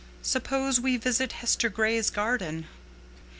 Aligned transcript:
"Suppose 0.23 0.79
we 0.79 0.97
visit 0.97 1.31
Hester 1.31 1.69
Gray's 1.69 2.09
garden." 2.09 2.65